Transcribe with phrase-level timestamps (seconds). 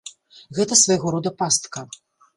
[0.59, 1.87] Гэта свайго рода пастка.